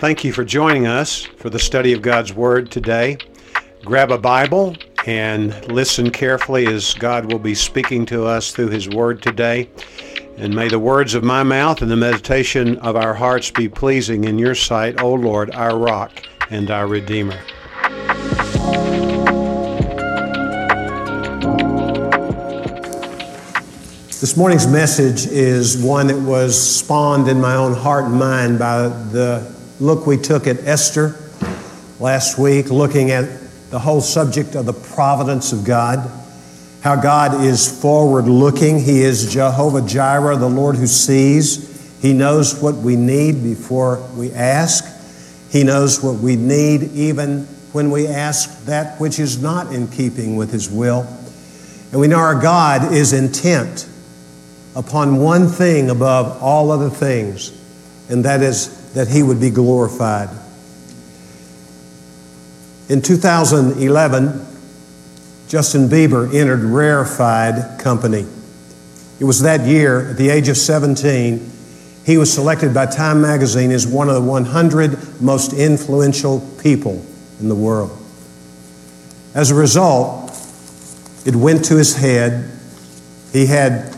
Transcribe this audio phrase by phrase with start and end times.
[0.00, 3.18] Thank you for joining us for the study of God's Word today.
[3.84, 8.88] Grab a Bible and listen carefully as God will be speaking to us through His
[8.88, 9.68] Word today.
[10.36, 14.22] And may the words of my mouth and the meditation of our hearts be pleasing
[14.22, 16.12] in your sight, O Lord, our rock
[16.48, 17.40] and our Redeemer.
[24.20, 28.82] This morning's message is one that was spawned in my own heart and mind by
[28.82, 31.16] the look we took at Esther
[32.00, 33.28] last week, looking at
[33.70, 36.10] the whole subject of the providence of God,
[36.82, 38.80] how God is forward looking.
[38.80, 42.00] He is Jehovah Jireh, the Lord who sees.
[42.00, 44.84] He knows what we need before we ask.
[45.50, 50.36] He knows what we need even when we ask that which is not in keeping
[50.36, 51.06] with His will.
[51.90, 53.88] And we know our God is intent
[54.76, 57.52] upon one thing above all other things,
[58.08, 60.28] and that is that he would be glorified.
[62.88, 64.46] In 2011,
[65.48, 68.26] Justin Bieber entered Rarefied Company.
[69.20, 71.50] It was that year, at the age of 17,
[72.06, 77.04] he was selected by Time magazine as one of the 100 most influential people
[77.40, 77.90] in the world.
[79.34, 80.30] As a result,
[81.26, 82.50] it went to his head.
[83.32, 83.97] He had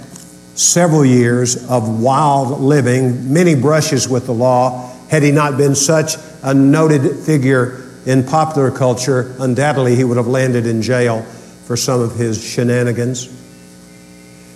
[0.55, 4.91] several years of wild living, many brushes with the law.
[5.09, 10.27] Had he not been such a noted figure in popular culture, undoubtedly he would have
[10.27, 11.23] landed in jail
[11.65, 13.29] for some of his shenanigans.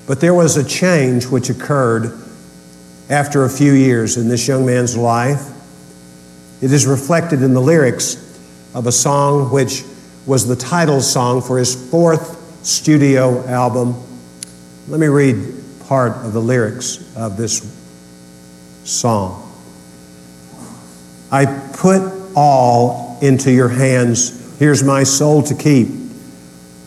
[0.06, 2.20] But there was a change which occurred
[3.08, 5.51] after a few years in this young man's life.
[6.62, 8.17] It is reflected in the lyrics
[8.75, 9.84] of a song which
[10.27, 13.95] was the title song for his fourth studio album.
[14.89, 17.62] Let me read part of the lyrics of this
[18.84, 19.40] song.
[21.30, 22.02] I put
[22.36, 24.58] all into your hands.
[24.58, 25.89] Here's my soul to keep.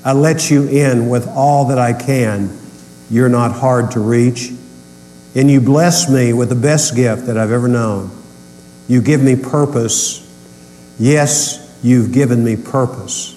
[0.06, 2.58] I let you in with all that I can.
[3.10, 4.52] You're not hard to reach.
[5.36, 8.12] And you bless me with the best gift that I've ever known.
[8.88, 10.24] You give me purpose.
[10.98, 13.34] Yes, you've given me purpose.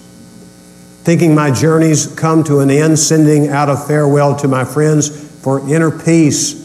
[1.03, 5.10] Thinking my journey's come to an end, sending out a farewell to my friends
[5.41, 6.61] for inner peace,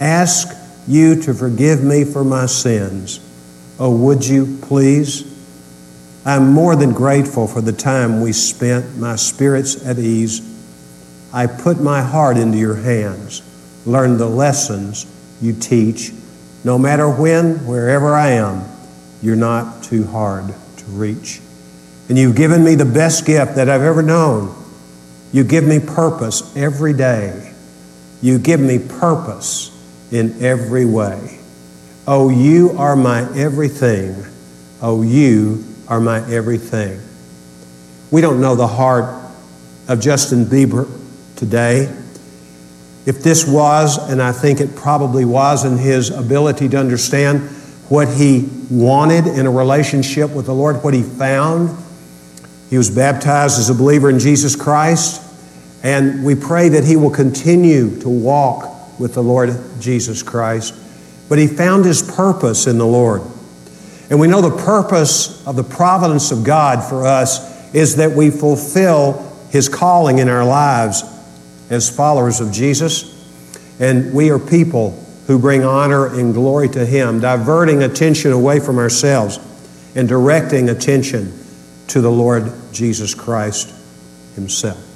[0.00, 0.48] ask
[0.86, 3.20] you to forgive me for my sins.
[3.78, 5.24] Oh, would you please?
[6.24, 10.42] I'm more than grateful for the time we spent, my spirits at ease.
[11.32, 13.42] I put my heart into your hands,
[13.86, 15.06] learn the lessons
[15.40, 16.12] you teach.
[16.64, 18.64] No matter when, wherever I am,
[19.22, 21.40] you're not too hard to reach.
[22.08, 24.54] And you've given me the best gift that I've ever known.
[25.32, 27.47] You give me purpose every day.
[28.20, 29.70] You give me purpose
[30.10, 31.38] in every way.
[32.06, 34.16] Oh, you are my everything.
[34.80, 37.00] Oh, you are my everything.
[38.10, 39.14] We don't know the heart
[39.88, 40.88] of Justin Bieber
[41.36, 41.94] today.
[43.06, 47.40] If this was, and I think it probably was, in his ability to understand
[47.88, 51.76] what he wanted in a relationship with the Lord, what he found,
[52.68, 55.22] he was baptized as a believer in Jesus Christ.
[55.82, 59.50] And we pray that he will continue to walk with the Lord
[59.80, 60.74] Jesus Christ.
[61.28, 63.22] But he found his purpose in the Lord.
[64.10, 68.30] And we know the purpose of the providence of God for us is that we
[68.30, 71.02] fulfill his calling in our lives
[71.70, 73.14] as followers of Jesus.
[73.78, 74.92] And we are people
[75.26, 79.38] who bring honor and glory to him, diverting attention away from ourselves
[79.94, 81.32] and directing attention
[81.88, 83.74] to the Lord Jesus Christ
[84.34, 84.87] himself.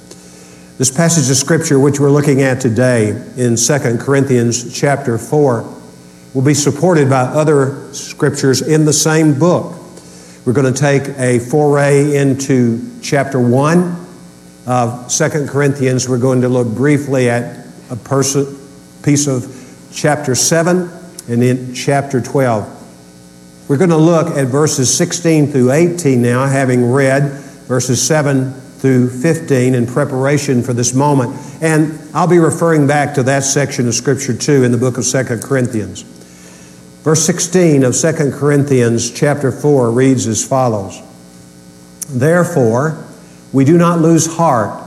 [0.79, 5.81] This passage of scripture which we're looking at today in 2 Corinthians chapter 4
[6.33, 9.77] will be supported by other scriptures in the same book.
[10.47, 14.07] We're going to take a foray into chapter 1
[14.67, 16.09] of 2 Corinthians.
[16.09, 18.47] We're going to look briefly at a person,
[19.03, 19.45] piece of
[19.93, 20.91] chapter 7
[21.29, 23.69] and in chapter 12.
[23.69, 27.25] We're going to look at verses 16 through 18 now, having read
[27.69, 31.33] verses 7 through 15 in preparation for this moment.
[31.63, 35.05] And I'll be referring back to that section of Scripture too in the book of
[35.05, 36.03] Second Corinthians.
[36.03, 41.01] Verse 16 of Second Corinthians chapter 4 reads as follows
[42.11, 43.07] Therefore,
[43.53, 44.83] we do not lose heart,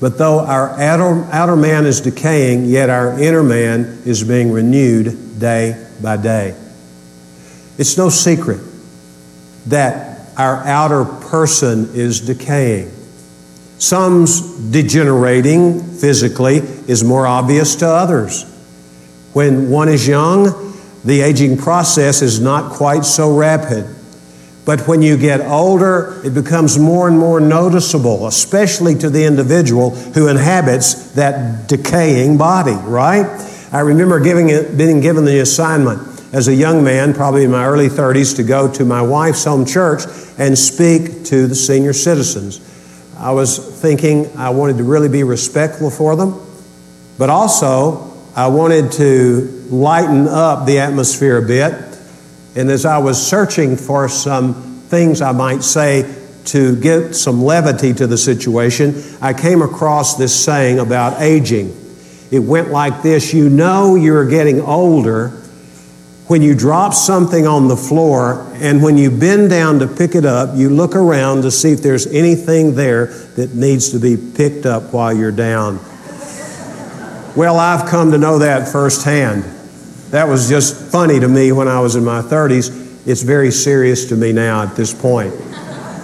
[0.00, 5.40] but though our outer, outer man is decaying, yet our inner man is being renewed
[5.40, 6.54] day by day.
[7.78, 8.60] It's no secret
[9.68, 12.96] that our outer person is decaying.
[13.78, 14.40] Some's
[14.70, 18.44] degenerating physically is more obvious to others.
[19.32, 20.68] When one is young,
[21.04, 23.86] The aging process is not quite so rapid.
[24.64, 29.90] But when you get older, it becomes more and more noticeable, especially to the individual
[29.90, 33.24] who inhabits that decaying body, right?
[33.72, 36.02] I remember giving it, being given the assignment
[36.34, 39.64] as a young man, probably in my early 30s, to go to my wife's home
[39.64, 40.02] church
[40.36, 42.60] and speak to the senior citizens.
[43.18, 46.40] I was thinking I wanted to really be respectful for them,
[47.18, 51.88] but also I wanted to lighten up the atmosphere a bit
[52.58, 54.54] and as I was searching for some
[54.88, 56.12] things I might say
[56.46, 61.76] to get some levity to the situation, I came across this saying about aging.
[62.32, 65.40] It went like this You know you're getting older
[66.28, 70.24] when you drop something on the floor, and when you bend down to pick it
[70.24, 74.66] up, you look around to see if there's anything there that needs to be picked
[74.66, 75.78] up while you're down.
[77.34, 79.42] well, I've come to know that firsthand.
[80.10, 83.06] That was just funny to me when I was in my 30s.
[83.06, 85.34] It's very serious to me now at this point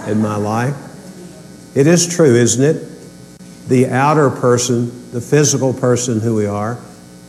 [0.07, 0.75] in my life.
[1.75, 2.87] It is true, isn't it?
[3.67, 6.79] The outer person, the physical person who we are,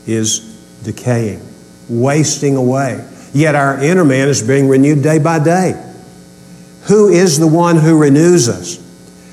[0.06, 0.40] is
[0.82, 1.42] decaying,
[1.88, 3.06] wasting away.
[3.32, 5.82] Yet our inner man is being renewed day by day.
[6.84, 8.82] Who is the one who renews us?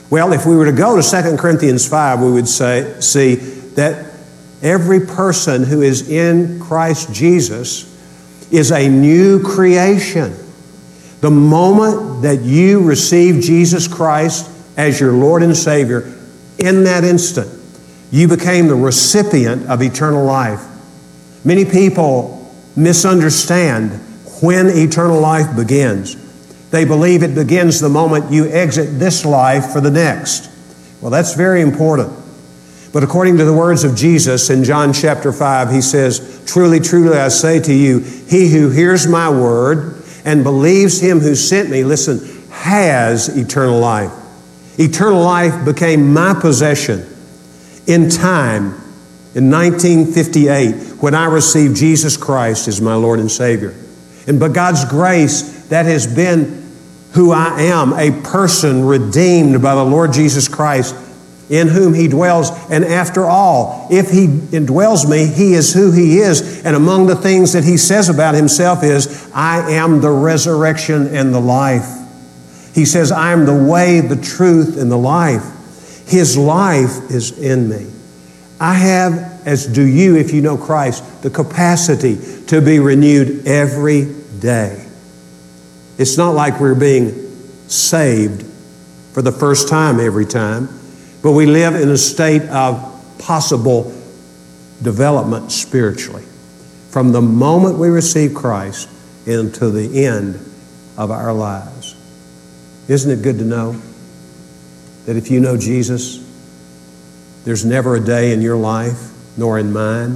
[0.10, 4.14] Well, if we were to go to 2 Corinthians 5, we would say, see that
[4.64, 7.92] Every person who is in Christ Jesus
[8.50, 10.34] is a new creation.
[11.20, 16.14] The moment that you receive Jesus Christ as your Lord and Savior,
[16.58, 17.50] in that instant,
[18.10, 20.64] you became the recipient of eternal life.
[21.44, 22.43] Many people
[22.75, 23.92] misunderstand
[24.42, 26.20] when eternal life begins.
[26.70, 30.50] They believe it begins the moment you exit this life for the next.
[31.02, 32.12] Well, that's very important.
[32.92, 37.18] But according to the words of Jesus in John chapter 5, he says, Truly, truly,
[37.18, 41.84] I say to you, he who hears my word and believes him who sent me,
[41.84, 44.12] listen, has eternal life.
[44.80, 47.06] Eternal life became my possession
[47.88, 48.76] in time
[49.36, 53.76] in 1958 when I received Jesus Christ as my Lord and Savior.
[54.26, 56.66] And by God's grace, that has been
[57.12, 60.96] who I am, a person redeemed by the Lord Jesus Christ
[61.50, 62.52] in whom he dwells.
[62.72, 66.64] And after all, if he indwells me, he is who he is.
[66.64, 71.34] And among the things that he says about himself is, I am the resurrection and
[71.34, 71.98] the life.
[72.74, 75.44] He says, I am the way, the truth, and the life.
[76.08, 77.92] His life is in me.
[78.58, 82.18] I have, as do you if you know Christ, the capacity
[82.48, 84.86] to be renewed every day.
[85.98, 87.12] It's not like we're being
[87.68, 88.45] saved
[89.13, 90.68] for the first time every time.
[91.22, 93.94] But we live in a state of possible
[94.81, 96.25] development spiritually.
[96.90, 98.90] From the moment we receive Christ
[99.25, 100.36] into the end
[100.98, 101.95] of our lives.
[102.90, 103.81] Isn't it good to know
[105.06, 106.19] that if you know Jesus,
[107.45, 110.12] there's never a day in your life, nor in mine,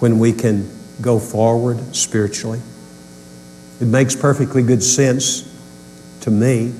[0.00, 0.68] when we can
[1.00, 2.60] go forward spiritually?
[3.80, 5.50] It makes perfectly good sense
[6.20, 6.72] to me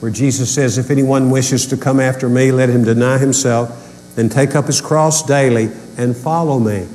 [0.00, 4.30] where Jesus says, If anyone wishes to come after me, let him deny himself and
[4.30, 6.86] take up his cross daily and follow me.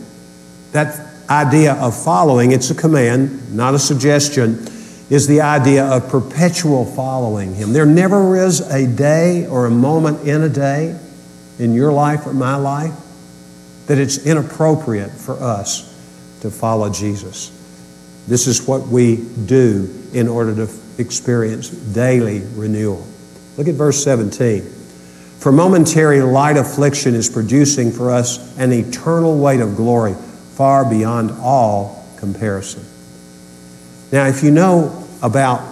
[0.71, 4.68] That idea of following, it's a command, not a suggestion,
[5.09, 7.73] is the idea of perpetual following him.
[7.73, 10.97] There never is a day or a moment in a day
[11.59, 12.94] in your life or my life
[13.92, 15.81] that it's inappropriate for us
[16.40, 17.52] to follow Jesus.
[18.26, 23.06] This is what we do in order to experience daily renewal.
[23.57, 24.62] Look at verse 17.
[25.40, 30.14] For momentary light affliction is producing for us an eternal weight of glory
[30.54, 32.86] far beyond all comparison.
[34.14, 35.69] Now, if you know about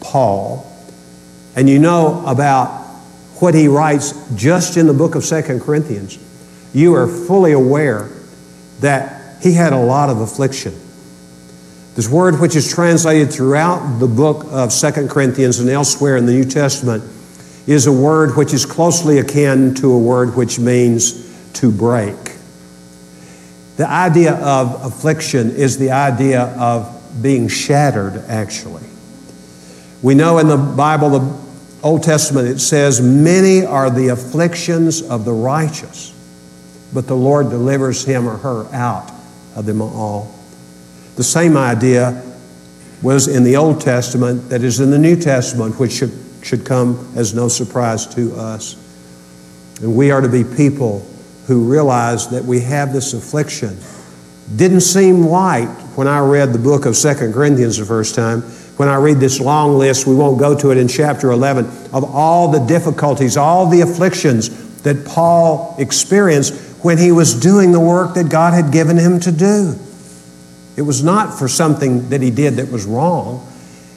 [0.00, 0.66] Paul
[1.54, 2.80] and you know about
[3.38, 6.18] what he writes just in the book of Second Corinthians,
[6.72, 8.08] you are fully aware
[8.80, 10.74] that he had a lot of affliction.
[11.94, 16.32] This word, which is translated throughout the book of Second Corinthians and elsewhere in the
[16.32, 17.04] New Testament,
[17.66, 22.16] is a word which is closely akin to a word which means to break.
[23.76, 28.84] The idea of affliction is the idea of being shattered, actually.
[30.02, 31.40] We know in the Bible, the
[31.82, 36.14] Old Testament, it says, Many are the afflictions of the righteous,
[36.92, 39.10] but the Lord delivers him or her out
[39.54, 40.34] of them all.
[41.16, 42.22] The same idea
[43.02, 47.12] was in the Old Testament that is in the New Testament, which should, should come
[47.16, 48.76] as no surprise to us.
[49.80, 51.06] And we are to be people
[51.46, 53.76] who realize that we have this affliction,
[54.54, 58.42] didn't seem light when I read the book of Second Corinthians the first time.
[58.76, 62.04] When I read this long list, we won't go to it in chapter 11, of
[62.14, 68.14] all the difficulties, all the afflictions that Paul experienced when he was doing the work
[68.14, 69.74] that God had given him to do.
[70.76, 73.46] It was not for something that he did that was wrong.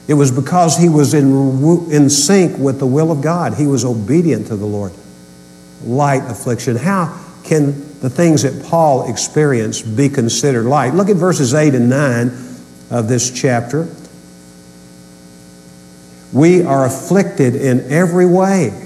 [0.06, 3.54] It was because he was in, in sync with the will of God.
[3.54, 4.92] He was obedient to the Lord.
[5.84, 6.76] Light affliction.
[6.76, 10.92] How can the things that Paul experienced be considered light?
[10.92, 12.26] Look at verses 8 and 9
[12.90, 13.88] of this chapter.
[16.34, 18.83] We are afflicted in every way.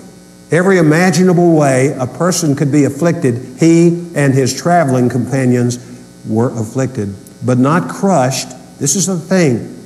[0.50, 5.78] Every imaginable way a person could be afflicted, he and his traveling companions
[6.26, 7.14] were afflicted,
[7.44, 8.48] but not crushed.
[8.78, 9.76] This is the thing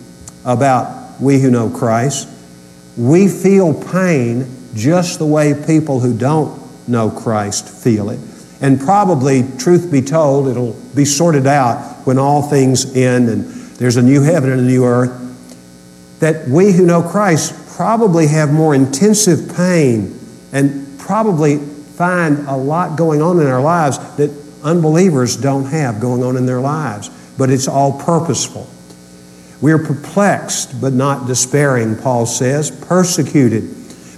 [0.45, 2.29] about we who know Christ.
[2.97, 8.21] We feel pain just the way people who don't know Christ feel it.
[8.61, 13.45] And probably, truth be told, it'll be sorted out when all things end and
[13.79, 15.19] there's a new heaven and a new earth.
[16.21, 20.21] That we who know Christ probably have more intensive pain
[20.53, 24.31] and probably find a lot going on in our lives that
[24.63, 27.11] unbelievers don't have going on in their lives.
[27.39, 28.69] But it's all purposeful.
[29.61, 33.75] We are perplexed, but not despairing, Paul says, persecuted,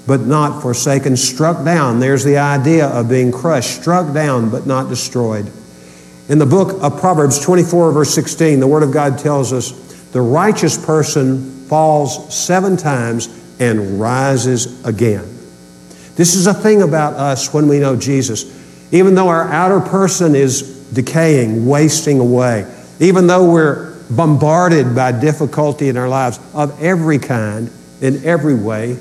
[0.06, 2.00] but not forsaken, struck down.
[2.00, 5.50] There's the idea of being crushed, struck down, but not destroyed.
[6.28, 9.72] In the book of Proverbs 24, verse 16, the Word of God tells us
[10.12, 13.28] the righteous person falls seven times
[13.60, 15.33] and rises again.
[16.16, 18.62] This is a thing about us when we know Jesus.
[18.92, 25.88] Even though our outer person is decaying, wasting away, even though we're bombarded by difficulty
[25.88, 28.96] in our lives of every kind, in every way,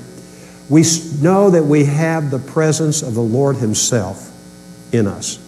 [0.69, 0.83] we
[1.21, 4.31] know that we have the presence of the Lord Himself
[4.91, 5.39] in us.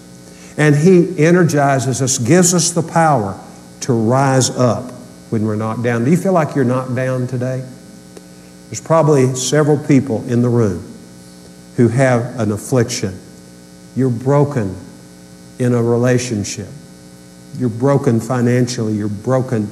[0.57, 3.39] And He energizes us, gives us the power
[3.81, 4.91] to rise up
[5.31, 6.05] when we're knocked down.
[6.05, 7.67] Do you feel like you're knocked down today?
[8.67, 10.94] There's probably several people in the room
[11.77, 13.19] who have an affliction.
[13.95, 14.75] You're broken
[15.59, 16.67] in a relationship.
[17.57, 18.93] You're broken financially.
[18.93, 19.67] You're broken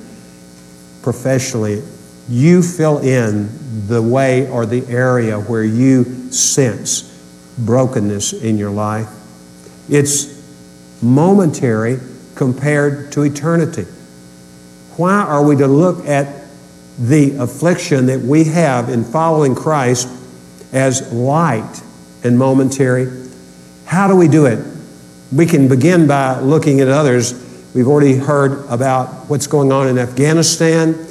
[1.02, 1.84] professionally.
[2.30, 7.10] You fill in the way or the area where you sense
[7.58, 9.10] brokenness in your life.
[9.90, 10.42] It's
[11.02, 12.00] momentary
[12.36, 13.86] compared to eternity.
[14.96, 16.46] Why are we to look at
[16.98, 20.08] the affliction that we have in following Christ
[20.72, 21.82] as light
[22.24, 23.12] and momentary.
[23.86, 24.64] How do we do it?
[25.32, 27.34] We can begin by looking at others.
[27.74, 31.08] We've already heard about what's going on in Afghanistan.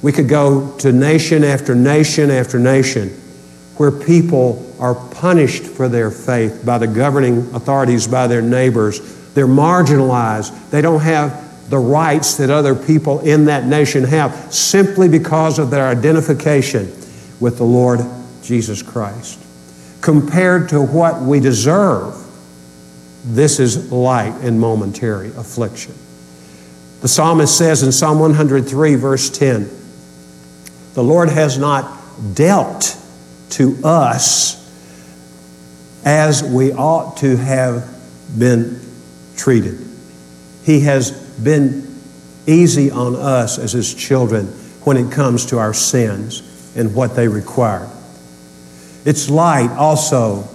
[0.00, 3.08] We could go to nation after nation after nation
[3.76, 9.00] where people are punished for their faith by the governing authorities, by their neighbors.
[9.34, 10.70] They're marginalized.
[10.70, 15.70] They don't have the rights that other people in that nation have simply because of
[15.70, 16.92] their identification
[17.40, 18.00] with the Lord
[18.42, 19.41] Jesus Christ
[20.02, 22.18] compared to what we deserve,
[23.24, 25.94] this is light and momentary affliction.
[27.00, 29.70] The psalmist says in Psalm 103, verse 10,
[30.94, 32.00] The Lord has not
[32.34, 32.96] dealt
[33.50, 34.58] to us
[36.04, 37.88] as we ought to have
[38.36, 38.80] been
[39.36, 39.78] treated.
[40.64, 42.00] He has been
[42.46, 44.46] easy on us as His children
[44.82, 46.42] when it comes to our sins
[46.76, 47.88] and what they require.
[49.04, 50.48] It's light also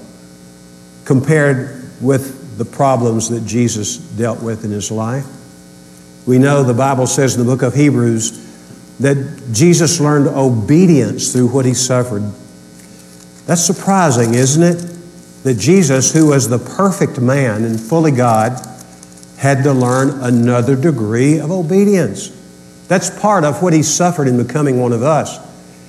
[1.05, 5.25] compared with the problems that Jesus dealt with in his life.
[6.25, 8.45] We know the Bible says in the book of Hebrews
[8.99, 12.23] that Jesus learned obedience through what he suffered.
[13.45, 14.93] That's surprising, isn't it?
[15.43, 18.59] That Jesus, who was the perfect man and fully God,
[19.37, 22.31] had to learn another degree of obedience.
[22.87, 25.37] That's part of what he suffered in becoming one of us.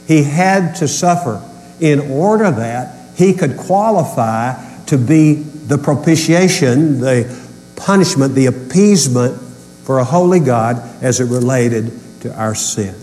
[0.06, 1.42] He had to suffer
[1.80, 4.54] in order that he could qualify
[4.86, 9.40] to be the propitiation, the punishment, the appeasement
[9.84, 12.94] for a holy God as it related to our sin.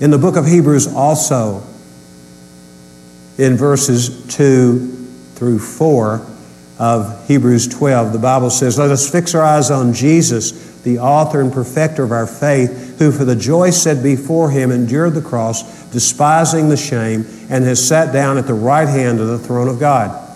[0.00, 1.62] In the book of Hebrews, also,
[3.36, 4.78] in verses 2
[5.34, 6.26] through 4
[6.78, 11.40] of Hebrews 12, the Bible says, Let us fix our eyes on Jesus the author
[11.40, 15.77] and perfecter of our faith, who for the joy set before him endured the cross,
[15.92, 19.78] despising the shame, and has sat down at the right hand of the throne of
[19.78, 20.26] God.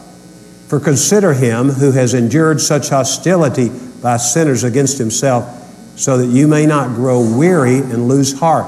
[0.68, 5.44] For consider him who has endured such hostility by sinners against himself,
[5.96, 8.66] so that you may not grow weary and lose heart.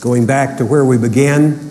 [0.00, 1.70] Going back to where we began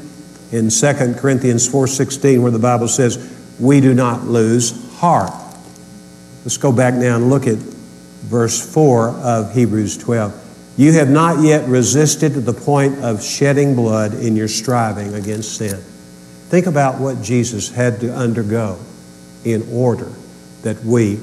[0.51, 3.17] in 2 Corinthians 4:16 where the Bible says,
[3.59, 5.31] "We do not lose heart."
[6.45, 7.57] Let's go back now and look at
[8.29, 10.33] verse 4 of Hebrews 12.
[10.75, 15.57] You have not yet resisted to the point of shedding blood in your striving against
[15.57, 15.79] sin.
[16.49, 18.79] Think about what Jesus had to undergo
[19.43, 20.11] in order
[20.63, 21.19] that we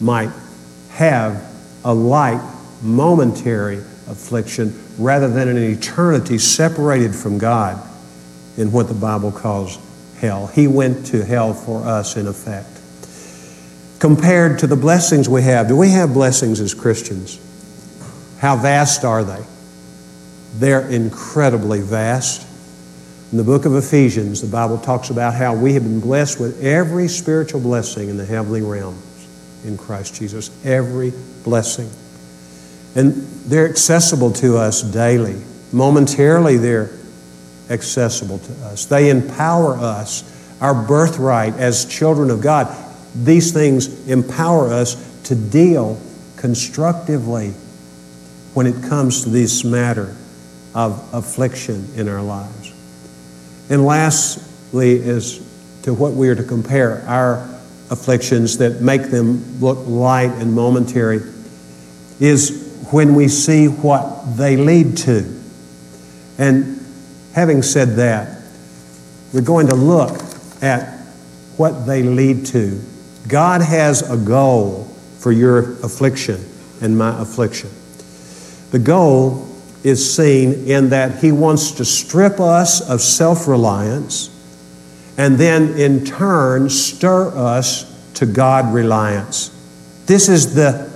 [0.00, 0.30] might
[0.90, 1.52] have
[1.84, 2.40] a light,
[2.82, 3.78] momentary
[4.08, 7.82] affliction rather than an eternity separated from God
[8.56, 9.78] in what the Bible calls
[10.18, 10.46] hell.
[10.46, 12.68] He went to hell for us, in effect.
[13.98, 17.40] Compared to the blessings we have, do we have blessings as Christians?
[18.38, 19.42] How vast are they?
[20.56, 22.46] They're incredibly vast.
[23.32, 26.62] In the book of Ephesians, the Bible talks about how we have been blessed with
[26.64, 29.02] every spiritual blessing in the heavenly realms
[29.64, 30.50] in Christ Jesus.
[30.64, 31.12] Every
[31.44, 31.90] blessing.
[32.94, 33.14] And
[33.46, 35.42] they're accessible to us daily.
[35.72, 36.90] Momentarily, they're
[37.68, 38.86] accessible to us.
[38.86, 40.24] They empower us,
[40.60, 42.74] our birthright as children of God.
[43.14, 46.00] These things empower us to deal
[46.36, 47.54] constructively
[48.56, 50.16] when it comes to this matter
[50.74, 52.72] of affliction in our lives.
[53.68, 55.46] And lastly, is
[55.82, 57.46] to what we are to compare our
[57.90, 61.20] afflictions that make them look light and momentary,
[62.18, 65.38] is when we see what they lead to.
[66.38, 66.82] And
[67.34, 68.40] having said that,
[69.34, 70.18] we're going to look
[70.62, 70.98] at
[71.58, 72.82] what they lead to.
[73.28, 74.84] God has a goal
[75.18, 76.42] for your affliction
[76.80, 77.68] and my affliction.
[78.70, 79.46] The goal
[79.84, 84.30] is seen in that He wants to strip us of self reliance
[85.18, 89.50] and then in turn stir us to God reliance.
[90.06, 90.90] This is the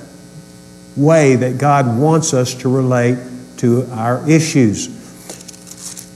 [0.96, 3.18] way that God wants us to relate
[3.58, 4.88] to our issues.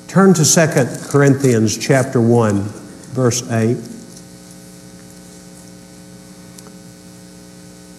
[0.08, 2.62] Turn to 2 Corinthians chapter 1
[3.14, 3.93] verse 8.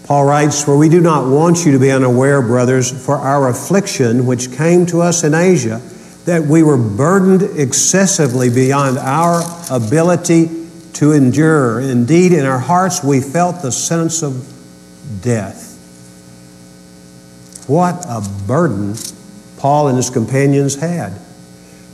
[0.05, 4.27] Paul writes, For we do not want you to be unaware, brothers, for our affliction
[4.27, 5.81] which came to us in Asia,
[6.25, 11.79] that we were burdened excessively beyond our ability to endure.
[11.79, 14.53] Indeed, in our hearts we felt the sense of
[15.21, 15.71] death.
[17.67, 18.95] What a burden
[19.57, 21.19] Paul and his companions had.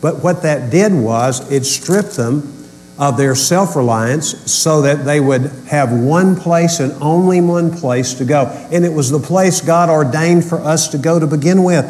[0.02, 2.61] But what that did was it stripped them
[3.02, 8.14] of their self reliance so that they would have one place and only one place
[8.14, 8.46] to go.
[8.72, 11.84] And it was the place God ordained for us to go to begin with,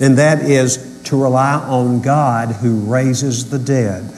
[0.00, 4.12] and that is to rely on God who raises the dead.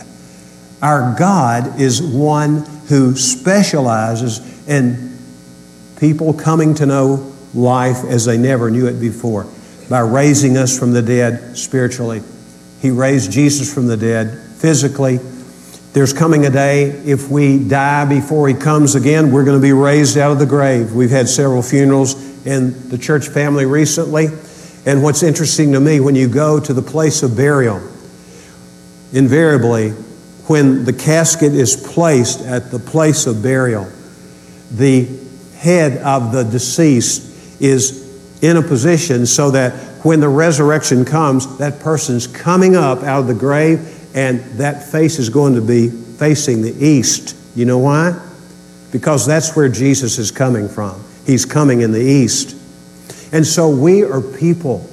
[0.81, 5.19] Our God is one who specializes in
[5.99, 9.47] people coming to know life as they never knew it before
[9.91, 12.23] by raising us from the dead spiritually.
[12.81, 15.21] He raised Jesus from the dead physically.
[15.95, 19.73] There's coming a day, if we die before He comes again, we're going to be
[19.73, 20.93] raised out of the grave.
[20.93, 24.27] We've had several funerals in the church family recently.
[24.87, 27.77] And what's interesting to me, when you go to the place of burial,
[29.13, 29.91] invariably,
[30.49, 33.89] when the casket is placed at the place of burial,
[34.73, 35.09] the
[35.59, 39.73] head of the deceased is in a position so that
[40.05, 45.19] when the resurrection comes, that person's coming up out of the grave and that face
[45.19, 47.37] is going to be facing the east.
[47.57, 48.21] You know why?
[48.93, 51.03] Because that's where Jesus is coming from.
[51.27, 52.57] He's coming in the east.
[53.33, 54.89] And so we are people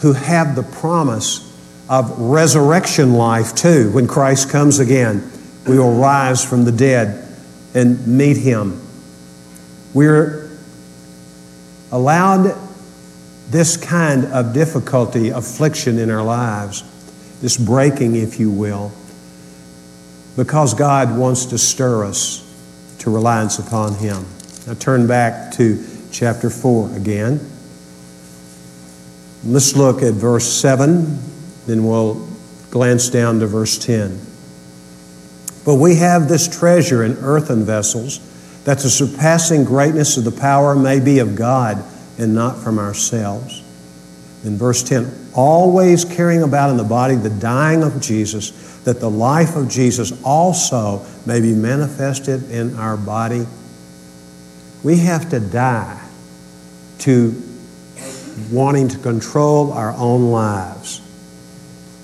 [0.00, 1.52] who have the promise
[1.88, 3.90] of resurrection life too.
[3.92, 5.30] When Christ comes again,
[5.68, 7.28] we will rise from the dead
[7.74, 8.80] and meet Him.
[9.92, 10.50] We're
[11.92, 12.56] allowed
[13.50, 16.82] this kind of difficulty, affliction in our lives,
[17.44, 18.90] this breaking, if you will,
[20.34, 22.40] because God wants to stir us
[23.00, 24.24] to reliance upon Him.
[24.66, 27.38] Now turn back to chapter 4 again.
[29.44, 31.18] Let's look at verse 7,
[31.66, 32.26] then we'll
[32.70, 34.18] glance down to verse 10.
[35.66, 38.20] But we have this treasure in earthen vessels
[38.64, 41.84] that the surpassing greatness of the power may be of God
[42.18, 43.62] and not from ourselves.
[44.44, 48.50] In verse 10, always carrying about in the body the dying of Jesus,
[48.84, 53.46] that the life of Jesus also may be manifested in our body.
[54.82, 56.00] We have to die
[57.00, 57.42] to
[58.50, 61.00] wanting to control our own lives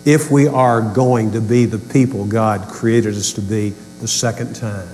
[0.07, 4.57] if we are going to be the people God created us to be the second
[4.57, 4.89] time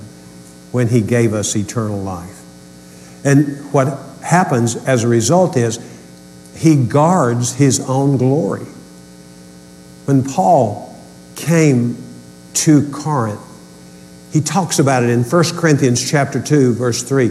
[0.73, 2.43] when He gave us eternal life.
[3.25, 5.79] And what happens as a result is
[6.57, 8.65] he guards his own glory.
[10.07, 10.97] When Paul
[11.35, 11.97] came
[12.55, 13.41] to Corinth,
[14.33, 17.31] he talks about it in 1 Corinthians chapter 2 verse 3.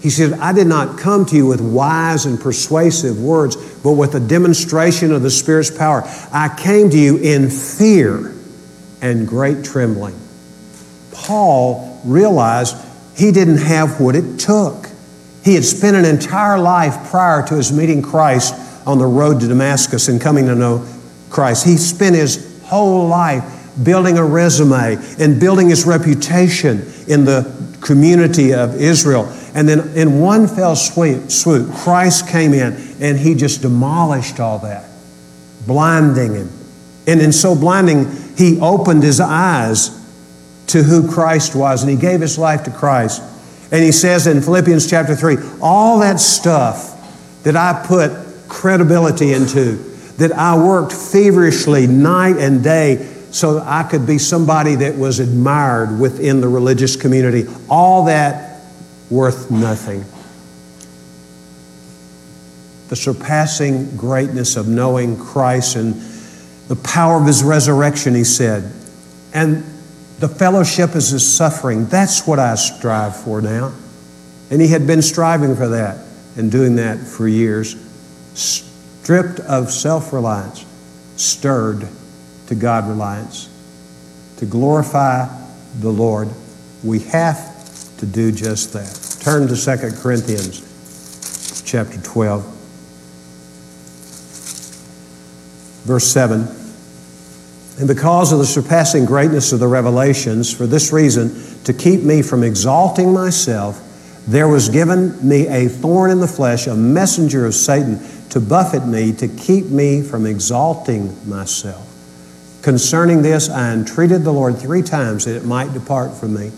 [0.00, 4.14] He said, I did not come to you with wise and persuasive words, but with
[4.14, 6.02] a demonstration of the Spirit's power.
[6.30, 8.34] I came to you in fear
[9.00, 10.14] and great trembling.
[11.10, 12.76] Paul realized
[13.16, 14.88] he didn't have what it took.
[15.42, 18.54] He had spent an entire life prior to his meeting Christ
[18.86, 20.86] on the road to Damascus and coming to know
[21.30, 21.64] Christ.
[21.64, 23.44] He spent his whole life
[23.82, 29.26] building a resume and building his reputation in the community of Israel.
[29.54, 34.88] And then in one fell swoop, Christ came in and he just demolished all that,
[35.66, 36.50] blinding him.
[37.06, 40.00] And in so blinding, he opened his eyes
[40.68, 43.22] to who Christ was and he gave his life to Christ.
[43.70, 46.92] And he says in Philippians chapter 3 all that stuff
[47.42, 48.23] that I put
[48.64, 49.72] credibility into,
[50.16, 55.20] that I worked feverishly night and day so that I could be somebody that was
[55.20, 58.62] admired within the religious community, all that
[59.10, 60.06] worth nothing.
[62.88, 65.96] The surpassing greatness of knowing Christ and
[66.68, 68.72] the power of his resurrection, he said,
[69.34, 69.62] and
[70.20, 71.84] the fellowship of his suffering.
[71.84, 73.74] That's what I strive for now.
[74.50, 75.98] And he had been striving for that
[76.38, 77.76] and doing that for years,
[78.34, 80.64] stripped of self reliance,
[81.16, 81.88] stirred
[82.48, 83.48] to God reliance.
[84.38, 85.28] To glorify
[85.80, 86.28] the Lord,
[86.82, 89.00] we have to do just that.
[89.22, 90.60] Turn to 2 Corinthians
[91.64, 92.44] chapter 12,
[95.84, 96.46] verse 7.
[97.78, 102.22] And because of the surpassing greatness of the revelations, for this reason, to keep me
[102.22, 103.80] from exalting myself,
[104.26, 107.98] there was given me a thorn in the flesh, a messenger of Satan,
[108.34, 111.88] to buffet me, to keep me from exalting myself.
[112.62, 116.50] Concerning this, I entreated the Lord three times that it might depart from me.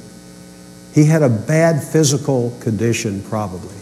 [0.95, 3.77] He had a bad physical condition, probably.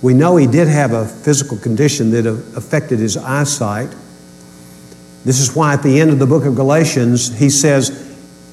[0.00, 3.94] We know he did have a physical condition that affected his eyesight.
[5.26, 7.90] This is why at the end of the book of Galatians, he says,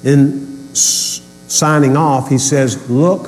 [0.03, 3.27] in signing off, he says, Look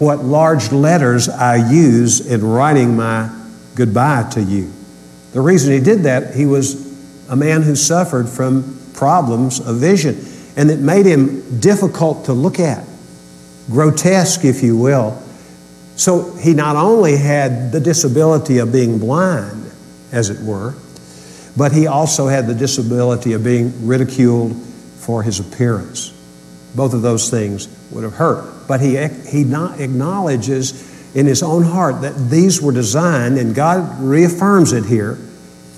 [0.00, 3.30] what large letters I use in writing my
[3.74, 4.72] goodbye to you.
[5.32, 6.86] The reason he did that, he was
[7.28, 10.18] a man who suffered from problems of vision,
[10.56, 12.84] and it made him difficult to look at,
[13.70, 15.20] grotesque, if you will.
[15.96, 19.70] So he not only had the disability of being blind,
[20.12, 20.74] as it were,
[21.56, 24.56] but he also had the disability of being ridiculed
[24.98, 26.14] for his appearance.
[26.74, 28.68] Both of those things would have hurt.
[28.68, 28.96] But he,
[29.28, 34.84] he not acknowledges in his own heart that these were designed, and God reaffirms it
[34.84, 35.18] here.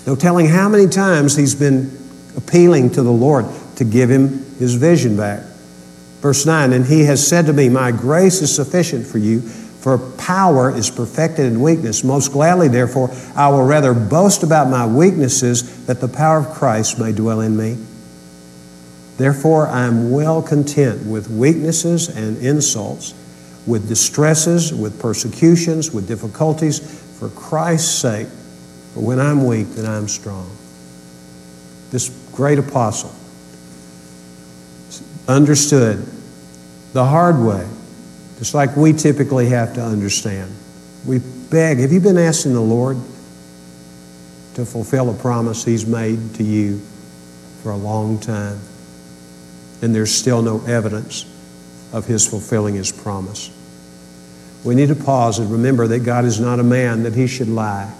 [0.05, 1.97] No telling how many times he's been
[2.35, 5.43] appealing to the Lord to give him his vision back.
[6.21, 9.97] Verse 9, and he has said to me, My grace is sufficient for you, for
[9.97, 12.03] power is perfected in weakness.
[12.03, 16.99] Most gladly, therefore, I will rather boast about my weaknesses that the power of Christ
[16.99, 17.77] may dwell in me.
[19.17, 23.13] Therefore, I am well content with weaknesses and insults,
[23.67, 26.79] with distresses, with persecutions, with difficulties,
[27.19, 28.27] for Christ's sake.
[28.93, 30.49] For when I'm weak, then I'm strong.
[31.91, 33.13] This great apostle
[35.27, 36.05] understood
[36.93, 37.65] the hard way
[38.41, 40.51] it's like we typically have to understand.
[41.05, 41.77] We beg.
[41.77, 42.97] Have you been asking the Lord
[44.55, 46.79] to fulfill a promise He's made to you
[47.61, 48.59] for a long time?
[49.83, 51.23] And there's still no evidence
[51.93, 53.51] of His fulfilling His promise.
[54.63, 57.49] We need to pause and remember that God is not a man that He should
[57.49, 57.91] lie,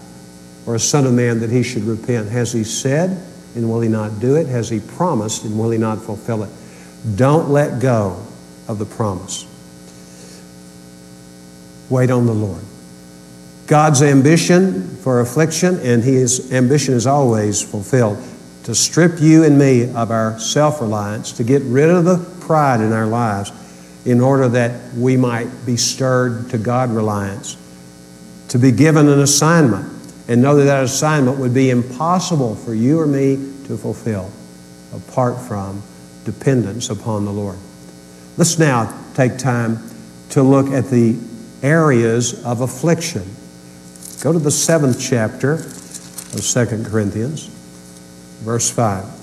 [0.65, 2.29] or a son of man that He should repent.
[2.29, 3.09] Has He said,
[3.55, 4.47] and will He not do it?
[4.47, 6.49] Has He promised, and will He not fulfill it?
[7.15, 8.23] Don't let go
[8.67, 9.47] of the promise.
[11.89, 12.63] Wait on the Lord.
[13.67, 18.23] God's ambition for affliction, and His ambition is always fulfilled
[18.63, 22.81] to strip you and me of our self reliance, to get rid of the pride
[22.81, 23.51] in our lives,
[24.05, 27.57] in order that we might be stirred to God reliance,
[28.49, 29.87] to be given an assignment,
[30.27, 33.35] and know that that assignment would be impossible for you or me
[33.65, 34.31] to fulfill
[34.93, 35.81] apart from
[36.25, 37.57] dependence upon the Lord.
[38.37, 39.79] Let's now take time
[40.29, 41.17] to look at the
[41.61, 43.23] areas of affliction.
[44.21, 47.47] Go to the seventh chapter of Second Corinthians,
[48.43, 49.20] verse 5.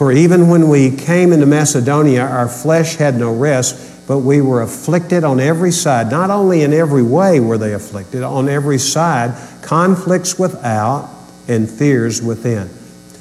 [0.00, 4.62] For even when we came into Macedonia, our flesh had no rest, but we were
[4.62, 6.10] afflicted on every side.
[6.10, 11.10] Not only in every way were they afflicted, on every side, conflicts without
[11.48, 12.70] and fears within.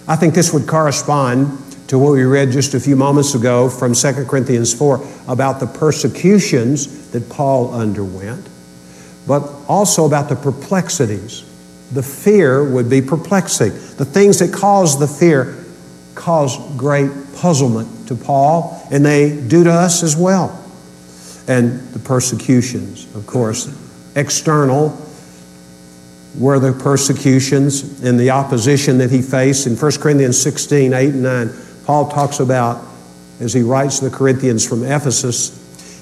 [0.07, 1.49] I think this would correspond
[1.89, 5.67] to what we read just a few moments ago from 2 Corinthians 4 about the
[5.67, 8.47] persecutions that Paul underwent,
[9.27, 11.43] but also about the perplexities.
[11.91, 13.73] The fear would be perplexing.
[13.97, 15.58] The things that cause the fear
[16.15, 20.55] cause great puzzlement to Paul, and they do to us as well.
[21.47, 23.67] And the persecutions, of course,
[24.15, 24.97] external
[26.37, 29.65] were the persecutions and the opposition that he faced.
[29.65, 31.49] In 1 Corinthians 16, 8 and 9,
[31.85, 32.85] Paul talks about,
[33.39, 35.57] as he writes to the Corinthians from Ephesus,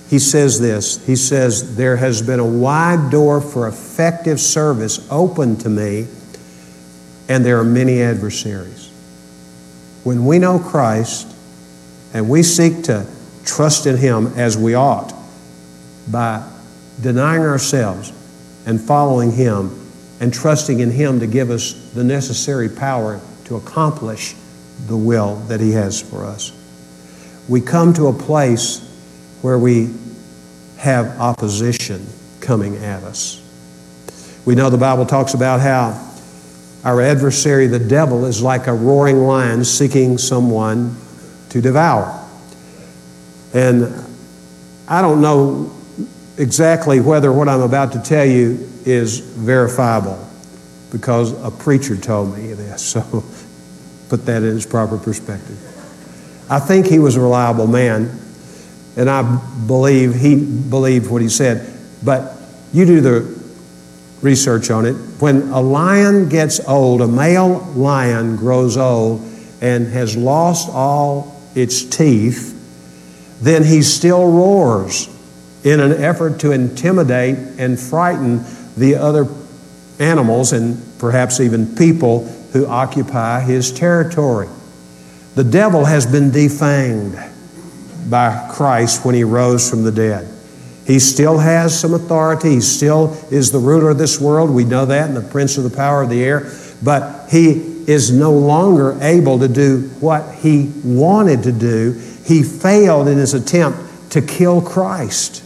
[0.09, 5.57] he says this He says, There has been a wide door for effective service open
[5.57, 6.07] to me,
[7.29, 8.76] and there are many adversaries.
[10.07, 11.27] When we know Christ
[12.13, 13.05] and we seek to
[13.43, 15.13] trust in Him as we ought
[16.09, 16.49] by
[17.01, 18.13] denying ourselves
[18.65, 19.85] and following Him
[20.21, 24.33] and trusting in Him to give us the necessary power to accomplish
[24.85, 26.53] the will that He has for us.
[27.49, 28.79] We come to a place
[29.41, 29.93] where we
[30.77, 32.07] have opposition
[32.39, 33.43] coming at us.
[34.45, 36.06] We know the Bible talks about how
[36.83, 40.95] our adversary, the devil, is like a roaring lion seeking someone
[41.49, 42.23] to devour.
[43.53, 44.05] And
[44.87, 45.73] I don't know
[46.37, 50.23] exactly whether what I'm about to tell you is verifiable
[50.91, 52.95] because a preacher told me this.
[52.97, 53.23] So
[54.09, 55.57] put that in its proper perspective.
[56.49, 58.17] I think he was a reliable man,
[58.95, 59.21] and I
[59.67, 61.73] believe he believed what he said.
[62.03, 62.37] But
[62.71, 63.37] you do the
[64.21, 64.93] research on it.
[65.19, 69.21] When a lion gets old, a male lion grows old
[69.62, 72.53] and has lost all its teeth,
[73.41, 75.10] then he still roars
[75.63, 78.43] in an effort to intimidate and frighten
[78.75, 79.27] the other
[79.99, 84.47] animals and perhaps even people who occupy his territory.
[85.36, 90.27] The devil has been defanged by Christ when he rose from the dead.
[90.88, 92.56] He still has some authority.
[92.56, 94.50] He still is the ruler of this world.
[94.50, 96.50] We know that, and the prince of the power of the air.
[96.82, 97.52] But he
[97.88, 101.91] is no longer able to do what he wanted to do.
[102.26, 105.43] He failed in his attempt to kill Christ.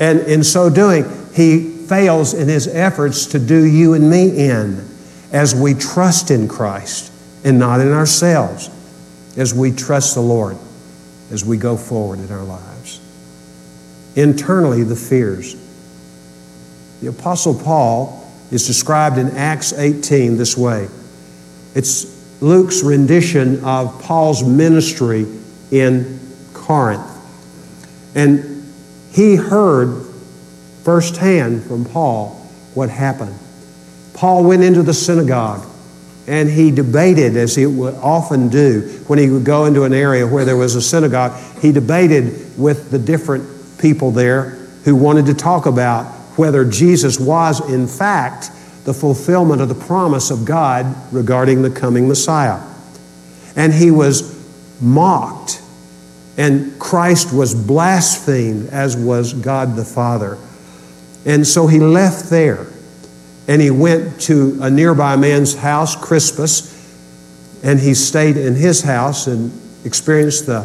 [0.00, 4.86] And in so doing, he fails in his efforts to do you and me in
[5.32, 7.12] as we trust in Christ
[7.44, 8.68] and not in ourselves,
[9.36, 10.56] as we trust the Lord
[11.30, 12.75] as we go forward in our lives.
[14.16, 15.54] Internally, the fears.
[17.00, 20.88] The Apostle Paul is described in Acts 18 this way
[21.74, 25.26] it's Luke's rendition of Paul's ministry
[25.70, 26.18] in
[26.54, 27.04] Corinth.
[28.14, 28.72] And
[29.12, 30.06] he heard
[30.84, 32.30] firsthand from Paul
[32.72, 33.38] what happened.
[34.14, 35.66] Paul went into the synagogue
[36.26, 40.26] and he debated, as he would often do when he would go into an area
[40.26, 41.38] where there was a synagogue.
[41.60, 44.50] He debated with the different people there
[44.84, 48.50] who wanted to talk about whether Jesus was, in fact,
[48.84, 52.62] the fulfillment of the promise of God regarding the coming Messiah.
[53.56, 54.34] And he was
[54.80, 55.62] mocked,
[56.36, 60.38] and Christ was blasphemed, as was God the Father.
[61.24, 62.66] And so he left there
[63.48, 66.74] and he went to a nearby man's house, Crispus,
[67.62, 69.52] and he stayed in his house and
[69.84, 70.62] experienced the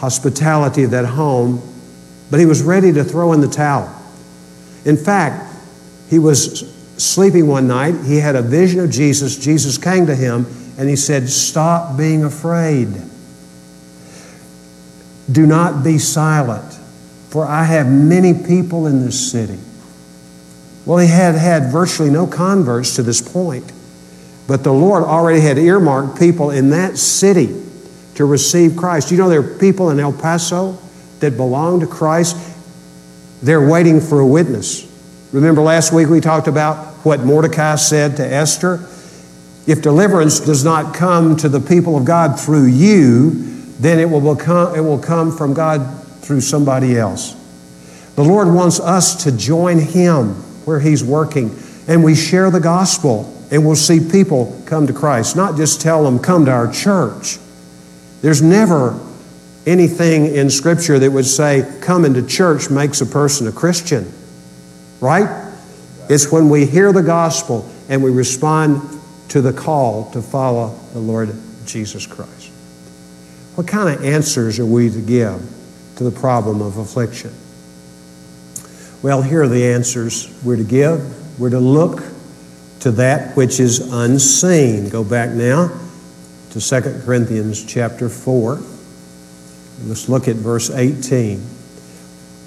[0.00, 1.62] hospitality of that home.
[2.30, 3.94] But he was ready to throw in the towel.
[4.84, 5.54] In fact,
[6.08, 7.94] he was sleeping one night.
[8.04, 9.36] He had a vision of Jesus.
[9.36, 10.46] Jesus came to him
[10.78, 12.88] and he said, Stop being afraid.
[15.30, 16.80] Do not be silent
[17.30, 19.58] for I have many people in this city.
[20.84, 23.72] Well, he had had virtually no converts to this point,
[24.48, 27.59] but the Lord already had earmarked people in that city
[28.20, 29.10] to receive Christ.
[29.10, 30.78] You know, there are people in El Paso
[31.20, 32.36] that belong to Christ.
[33.42, 34.86] They're waiting for a witness.
[35.32, 38.74] Remember last week we talked about what Mordecai said to Esther?
[39.66, 43.30] If deliverance does not come to the people of God through you,
[43.78, 47.32] then it will, become, it will come from God through somebody else.
[48.16, 50.34] The Lord wants us to join Him
[50.66, 55.36] where He's working, and we share the gospel, and we'll see people come to Christ.
[55.36, 57.38] Not just tell them, come to our church.
[58.22, 58.98] There's never
[59.66, 64.12] anything in Scripture that would say, coming to church makes a person a Christian,
[65.00, 65.52] right?
[66.08, 68.80] It's when we hear the gospel and we respond
[69.28, 71.34] to the call to follow the Lord
[71.66, 72.50] Jesus Christ.
[73.54, 75.60] What kind of answers are we to give?
[76.00, 77.30] to the problem of affliction?
[79.02, 81.38] Well, here are the answers we're to give.
[81.38, 82.02] We're to look
[82.80, 84.88] to that which is unseen.
[84.88, 85.70] Go back now
[86.50, 88.60] to 2 Corinthians chapter 4.
[89.84, 91.40] Let's look at verse 18.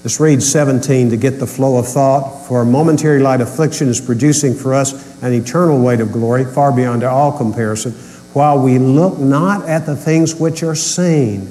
[0.04, 2.46] Let's read 17 to get the flow of thought.
[2.48, 6.76] For a momentary light affliction is producing for us an eternal weight of glory, far
[6.76, 7.94] beyond all comparison,
[8.34, 11.50] while we look not at the things which are seen,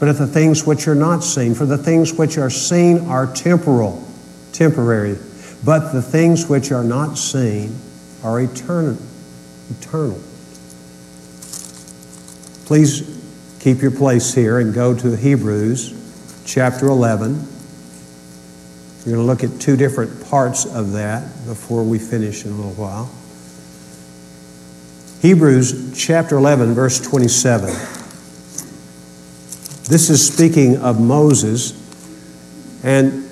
[0.00, 1.54] but at the things which are not seen.
[1.54, 4.04] For the things which are seen are temporal,
[4.52, 5.16] temporary,
[5.64, 7.78] but the things which are not seen
[8.24, 8.98] are eternal.
[9.70, 10.20] eternal.
[12.68, 13.00] Please
[13.60, 17.36] keep your place here and go to Hebrews chapter 11.
[18.98, 22.54] We're going to look at two different parts of that before we finish in a
[22.54, 23.10] little while.
[25.22, 27.70] Hebrews chapter 11, verse 27.
[29.88, 31.72] This is speaking of Moses,
[32.84, 33.30] and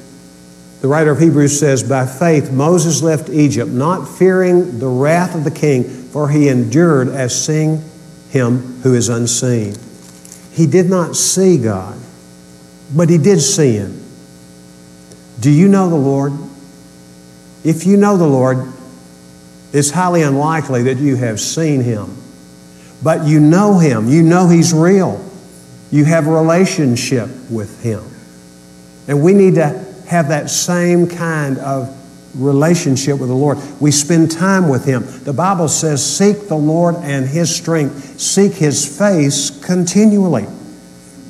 [0.80, 5.44] the writer of Hebrews says, By faith Moses left Egypt, not fearing the wrath of
[5.44, 7.82] the king, for he endured as seeing
[8.30, 9.76] him who is unseen.
[10.52, 11.98] He did not see God,
[12.94, 14.02] but he did see him.
[15.40, 16.32] Do you know the Lord?
[17.64, 18.72] If you know the Lord,
[19.72, 22.16] it's highly unlikely that you have seen him.
[23.02, 24.08] But you know him.
[24.08, 25.22] You know he's real.
[25.90, 28.02] You have a relationship with him.
[29.08, 31.95] And we need to have that same kind of
[32.36, 33.58] relationship with the Lord.
[33.80, 35.04] We spend time with him.
[35.24, 40.46] The Bible says, Seek the Lord and his strength, seek his face continually.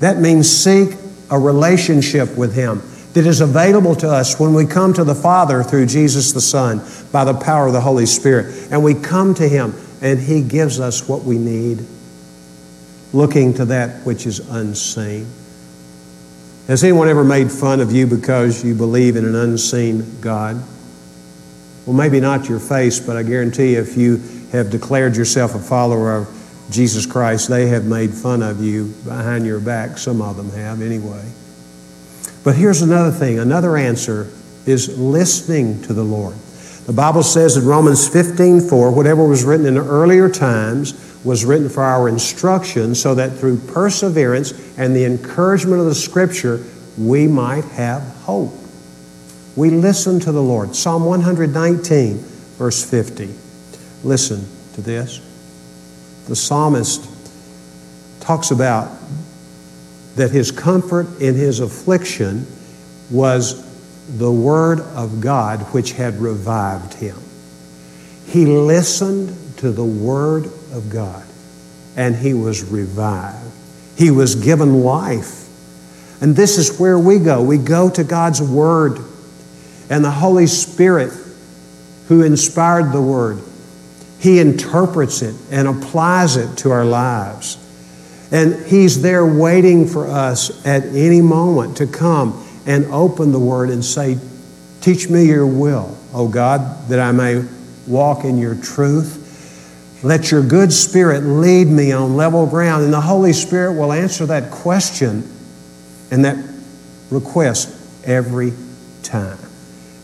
[0.00, 0.96] That means seek
[1.30, 2.82] a relationship with him
[3.16, 6.82] that is available to us when we come to the Father through Jesus the Son
[7.12, 8.68] by the power of the Holy Spirit.
[8.70, 11.82] And we come to Him and He gives us what we need,
[13.14, 15.26] looking to that which is unseen.
[16.66, 20.62] Has anyone ever made fun of you because you believe in an unseen God?
[21.86, 24.20] Well, maybe not your face, but I guarantee you, if you
[24.50, 26.28] have declared yourself a follower of
[26.70, 29.96] Jesus Christ, they have made fun of you behind your back.
[29.98, 31.24] Some of them have, anyway.
[32.42, 34.32] But here's another thing another answer
[34.66, 36.34] is listening to the Lord.
[36.86, 41.68] The Bible says in Romans 15 4, whatever was written in earlier times was written
[41.68, 46.64] for our instruction, so that through perseverance and the encouragement of the Scripture,
[46.98, 48.52] we might have hope.
[49.56, 50.76] We listen to the Lord.
[50.76, 52.18] Psalm 119,
[52.58, 53.34] verse 50.
[54.04, 55.20] Listen to this.
[56.28, 57.08] The psalmist
[58.20, 58.90] talks about
[60.16, 62.46] that his comfort in his affliction
[63.10, 63.64] was
[64.18, 67.16] the Word of God which had revived him.
[68.26, 71.24] He listened to the Word of God
[71.96, 73.52] and he was revived.
[73.96, 75.44] He was given life.
[76.20, 77.42] And this is where we go.
[77.42, 78.98] We go to God's Word
[79.88, 81.12] and the Holy Spirit
[82.08, 83.42] who inspired the Word.
[84.18, 87.58] He interprets it and applies it to our lives.
[88.32, 93.70] And He's there waiting for us at any moment to come and open the Word
[93.70, 94.18] and say,
[94.80, 97.44] Teach me your will, O God, that I may
[97.86, 99.22] walk in your truth.
[100.02, 102.84] Let your good spirit lead me on level ground.
[102.84, 105.28] And the Holy Spirit will answer that question
[106.10, 106.36] and that
[107.10, 108.52] request every
[109.02, 109.45] time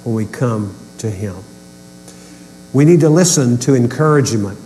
[0.05, 1.37] when we come to Him.
[2.73, 4.59] We need to listen to encouragement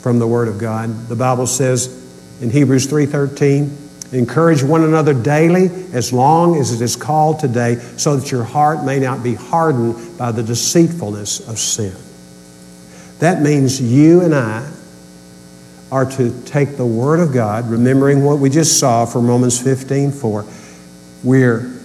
[0.00, 1.08] from the Word of God.
[1.08, 2.00] The Bible says,
[2.40, 3.70] in Hebrews 3:13.
[4.12, 8.84] Encourage one another daily as long as it is called today, so that your heart
[8.84, 11.94] may not be hardened by the deceitfulness of sin.
[13.20, 14.68] That means you and I
[15.92, 20.10] are to take the Word of God, remembering what we just saw from Romans 15
[20.10, 20.44] 4.
[21.22, 21.79] We're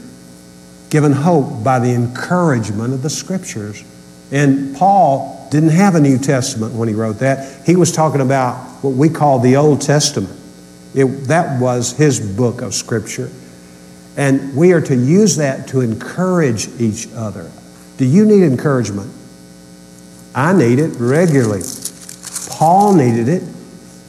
[0.89, 3.83] given hope by the encouragement of the Scriptures.
[4.31, 7.65] And Paul didn't have a New Testament when he wrote that.
[7.65, 10.39] He was talking about what we call the Old Testament.
[10.93, 13.29] It, that was his book of Scripture.
[14.17, 17.51] And we are to use that to encourage each other.
[17.97, 19.11] Do you need encouragement?
[20.33, 21.61] I need it regularly.
[22.49, 23.43] Paul needed it.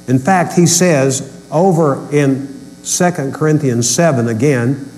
[0.09, 2.49] In fact, he says over in
[2.85, 4.91] 2 Corinthians 7 again,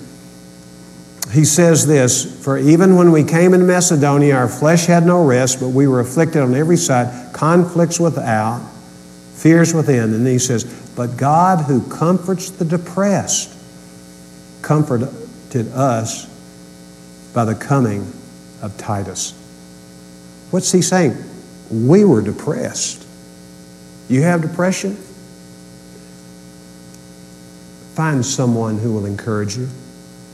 [1.31, 5.59] he says this For even when we came into Macedonia, our flesh had no rest,
[5.59, 8.59] but we were afflicted on every side, conflicts without,
[9.35, 10.13] fears within.
[10.13, 10.63] And he says,
[10.99, 13.55] but God, who comforts the depressed,
[14.61, 16.25] comforted us
[17.33, 18.01] by the coming
[18.61, 19.31] of Titus.
[20.51, 21.15] What's he saying?
[21.71, 23.07] We were depressed.
[24.09, 24.95] You have depression?
[27.93, 29.69] Find someone who will encourage you.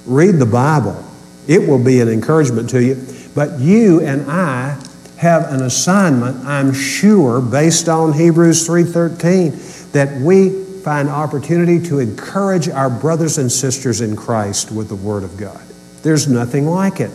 [0.05, 1.03] Read the Bible.
[1.47, 3.05] It will be an encouragement to you.
[3.33, 4.81] But you and I
[5.17, 10.49] have an assignment, I'm sure, based on Hebrews 3:13 that we
[10.83, 15.59] find opportunity to encourage our brothers and sisters in Christ with the Word of God.
[16.03, 17.11] There's nothing like it.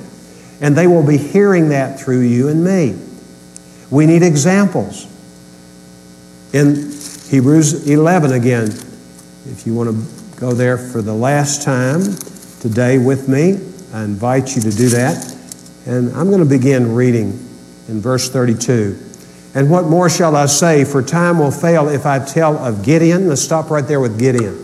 [0.61, 2.97] And they will be hearing that through you and me.
[3.91, 5.07] We need examples.
[6.53, 6.93] In
[7.31, 8.69] Hebrews 11 again,
[9.51, 12.03] if you want to go there for the last time
[12.61, 13.55] today with me,
[13.93, 15.37] I invite you to do that.
[15.87, 17.31] And I'm going to begin reading
[17.89, 18.99] in verse 32.
[19.55, 20.85] And what more shall I say?
[20.85, 23.29] For time will fail if I tell of Gideon.
[23.29, 24.57] Let's stop right there with Gideon.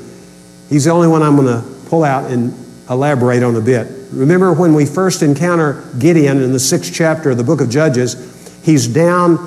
[0.68, 2.54] He's the only one I'm going to pull out and
[2.88, 3.90] elaborate on a bit.
[4.12, 8.62] Remember when we first encounter Gideon in the sixth chapter of the book of Judges,
[8.64, 9.38] he's down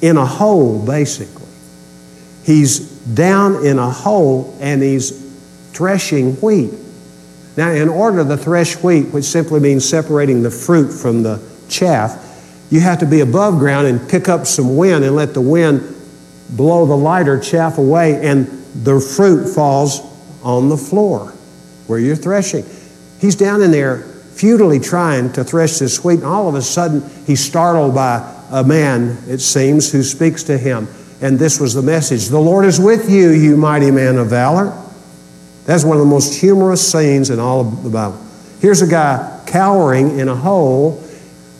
[0.00, 1.42] in a hole, basically.
[2.44, 5.10] He's down in a hole and he's
[5.72, 6.72] threshing wheat.
[7.56, 12.18] Now, in order to thresh wheat, which simply means separating the fruit from the chaff,
[12.70, 15.94] you have to be above ground and pick up some wind and let the wind
[16.50, 20.00] blow the lighter chaff away, and the fruit falls
[20.42, 21.26] on the floor
[21.86, 22.64] where you're threshing.
[23.20, 27.08] He's down in there futilely trying to thresh this wheat, and all of a sudden
[27.26, 30.88] he's startled by a man, it seems, who speaks to him.
[31.20, 34.76] And this was the message The Lord is with you, you mighty man of valor.
[35.64, 38.20] That's one of the most humorous scenes in all of the Bible.
[38.60, 41.02] Here's a guy cowering in a hole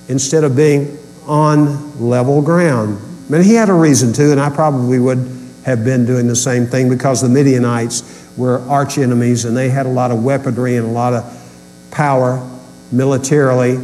[0.08, 3.00] instead of being on level ground.
[3.28, 5.18] Mean, he had a reason to, and I probably would
[5.64, 9.86] have been doing the same thing because the Midianites were arch enemies and they had
[9.86, 12.46] a lot of weaponry and a lot of power
[12.90, 13.78] militarily.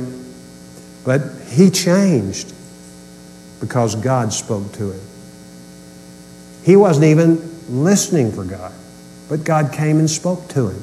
[1.05, 2.53] But he changed
[3.61, 5.01] because God spoke to him.
[6.65, 8.73] He wasn't even listening for God.
[9.29, 10.83] But God came and spoke to him.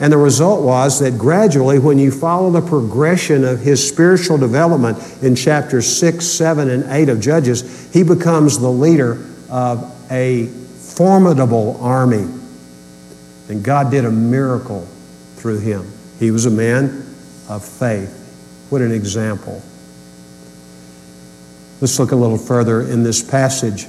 [0.00, 4.98] And the result was that gradually, when you follow the progression of his spiritual development
[5.22, 11.78] in chapters 6, 7, and 8 of Judges, he becomes the leader of a formidable
[11.80, 12.26] army.
[13.48, 14.86] And God did a miracle
[15.36, 15.86] through him.
[16.18, 17.14] He was a man
[17.48, 18.66] of faith.
[18.70, 19.62] What an example.
[21.80, 23.86] Let's look a little further in this passage.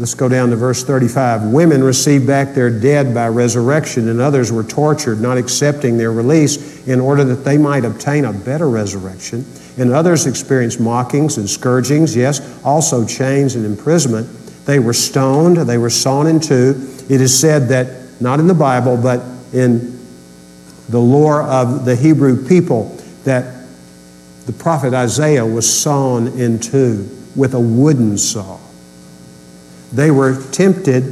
[0.00, 1.42] Let's go down to verse 35.
[1.42, 6.88] Women received back their dead by resurrection, and others were tortured, not accepting their release
[6.88, 9.44] in order that they might obtain a better resurrection.
[9.76, 14.26] And others experienced mockings and scourgings, yes, also chains and imprisonment.
[14.64, 16.76] They were stoned, they were sawn in two.
[17.10, 19.20] It is said that, not in the Bible, but
[19.52, 20.00] in
[20.88, 23.66] the lore of the Hebrew people, that
[24.46, 28.58] the prophet Isaiah was sawn in two with a wooden saw.
[29.92, 31.02] They were tempted,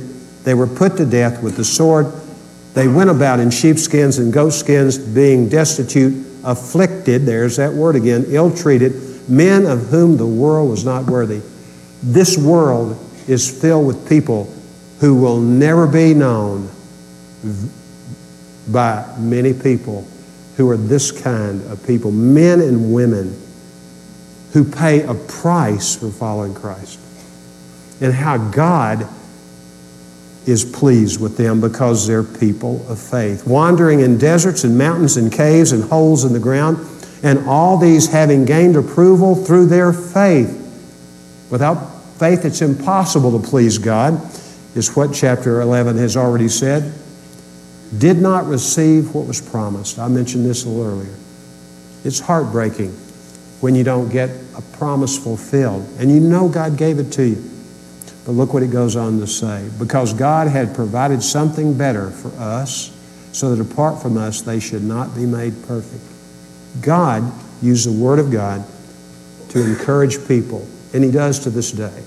[0.45, 2.07] they were put to death with the sword.
[2.75, 8.55] They went about in sheepskins and goatskins, being destitute, afflicted, there's that word again, ill
[8.55, 11.41] treated, men of whom the world was not worthy.
[12.03, 14.53] This world is filled with people
[15.01, 16.71] who will never be known
[18.69, 20.07] by many people
[20.57, 23.41] who are this kind of people, men and women
[24.53, 26.98] who pay a price for following Christ
[28.01, 29.07] and how God
[30.47, 33.47] is pleased with them because they're people of faith.
[33.47, 36.79] Wandering in deserts and mountains and caves and holes in the ground,
[37.23, 40.55] and all these having gained approval through their faith.
[41.51, 41.75] Without
[42.19, 44.15] faith, it's impossible to please God,
[44.75, 46.95] is what chapter 11 has already said.
[47.97, 49.99] Did not receive what was promised.
[49.99, 51.15] I mentioned this a little earlier.
[52.05, 52.91] It's heartbreaking
[53.61, 57.58] when you don't get a promise fulfilled, and you know God gave it to you.
[58.29, 59.71] But look what it goes on to say.
[59.79, 62.95] Because God had provided something better for us,
[63.33, 66.05] so that apart from us, they should not be made perfect.
[66.83, 67.23] God
[67.63, 68.67] used the Word of God
[69.49, 72.03] to encourage people, and He does to this day,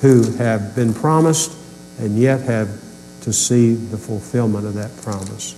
[0.00, 1.54] who have been promised
[1.98, 2.68] and yet have
[3.20, 5.54] to see the fulfillment of that promise.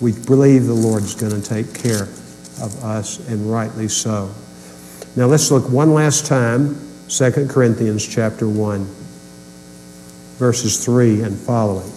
[0.00, 2.04] We believe the Lord's going to take care
[2.62, 4.34] of us, and rightly so.
[5.16, 6.83] Now let's look one last time
[7.16, 8.86] 2 Corinthians chapter 1,
[10.36, 11.88] verses 3 and following.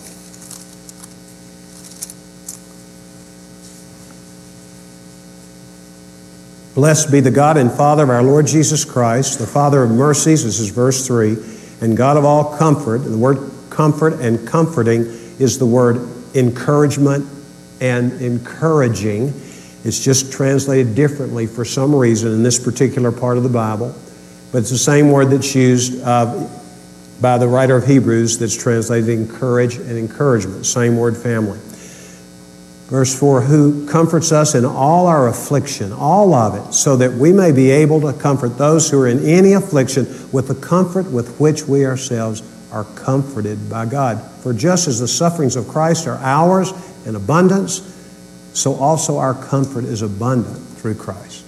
[6.75, 10.43] Blessed be the God and Father of our Lord Jesus Christ, the Father of mercies,
[10.43, 11.35] this is verse 3,
[11.81, 12.99] and God of all comfort.
[12.99, 13.39] The word
[13.71, 14.99] comfort and comforting
[15.39, 15.97] is the word
[16.35, 17.27] encouragement
[17.81, 19.29] and encouraging.
[19.83, 23.95] It's just translated differently for some reason in this particular part of the Bible.
[24.51, 26.47] But it's the same word that's used uh,
[27.21, 31.59] by the writer of Hebrews that's translated encourage and encouragement, same word family.
[32.87, 37.33] Verse 4 Who comforts us in all our affliction, all of it, so that we
[37.33, 41.37] may be able to comfort those who are in any affliction with the comfort with
[41.37, 42.41] which we ourselves
[42.71, 44.21] are comforted by God.
[44.41, 46.71] For just as the sufferings of Christ are ours
[47.05, 47.81] in abundance,
[48.53, 51.46] so also our comfort is abundant through Christ.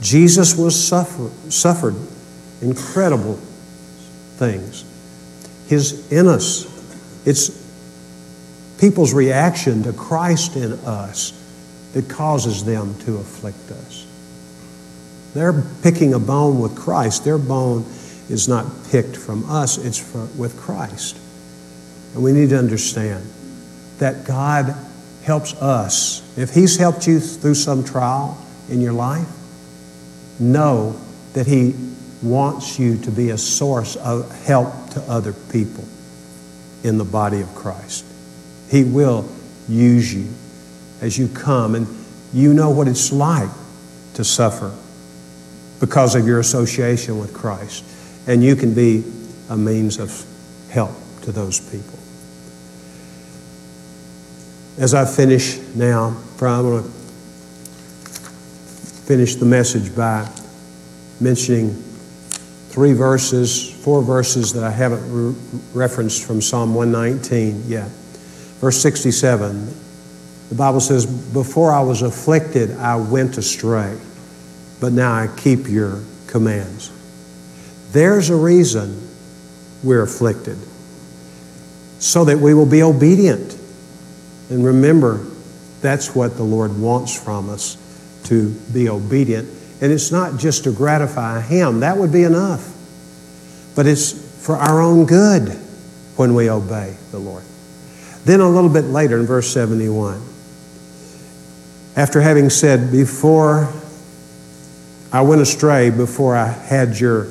[0.00, 1.96] Jesus was suffer, suffered
[2.62, 3.34] incredible
[4.36, 4.84] things.
[5.68, 6.66] His in us,
[7.26, 7.66] it's
[8.78, 11.32] people's reaction to Christ in us
[11.92, 14.06] that causes them to afflict us.
[15.34, 17.24] They're picking a bone with Christ.
[17.24, 17.84] Their bone
[18.28, 21.16] is not picked from us, it's from, with Christ.
[22.14, 23.24] And we need to understand
[23.98, 24.74] that God
[25.24, 26.22] helps us.
[26.38, 28.38] If He's helped you through some trial
[28.70, 29.28] in your life,
[30.40, 30.98] know
[31.32, 31.74] that He
[32.22, 35.84] wants you to be a source of help to other people
[36.82, 38.04] in the body of Christ.
[38.70, 39.28] He will
[39.68, 40.28] use you
[41.00, 41.86] as you come, and
[42.32, 43.50] you know what it's like
[44.14, 44.74] to suffer
[45.80, 47.84] because of your association with Christ.
[48.26, 49.04] And you can be
[49.48, 50.26] a means of
[50.70, 51.98] help to those people.
[54.76, 56.97] As I finish now, going to
[59.08, 60.30] finish the message by
[61.18, 61.72] mentioning
[62.68, 65.34] three verses, four verses that I haven't re-
[65.72, 67.88] referenced from Psalm 119 yet.
[68.60, 69.74] Verse 67,
[70.50, 73.98] the Bible says, Before I was afflicted, I went astray,
[74.78, 76.92] but now I keep your commands.
[77.92, 79.08] There's a reason
[79.82, 80.58] we're afflicted,
[81.98, 83.58] so that we will be obedient.
[84.50, 85.24] And remember,
[85.80, 87.78] that's what the Lord wants from us
[88.28, 89.48] to be obedient.
[89.80, 92.74] And it's not just to gratify Him, that would be enough.
[93.76, 94.12] But it's
[94.44, 95.50] for our own good
[96.16, 97.44] when we obey the Lord.
[98.24, 100.20] Then a little bit later in verse 71,
[101.96, 103.72] after having said, Before
[105.12, 107.28] I went astray, before I had your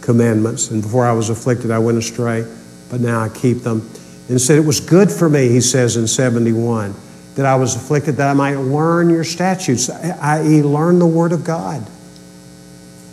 [0.00, 2.46] commandments, and before I was afflicted, I went astray,
[2.90, 3.88] but now I keep them
[4.28, 6.94] and said, It was good for me, he says in 71,
[7.38, 11.44] that I was afflicted, that I might learn your statutes, i.e., learn the Word of
[11.44, 11.88] God.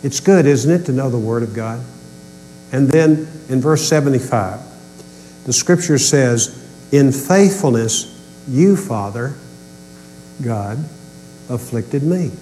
[0.02, 1.80] It's good, isn't it, to know the Word of God?
[2.72, 4.58] And then in verse 75,
[5.44, 6.60] the scripture says,
[6.90, 9.36] In faithfulness, you, Father,
[10.42, 10.78] God,
[11.48, 12.32] afflicted me.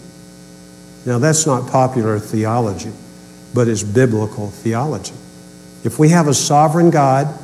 [1.05, 2.93] Now, that's not popular theology,
[3.53, 5.12] but it's biblical theology.
[5.85, 7.39] If we have a sovereign God,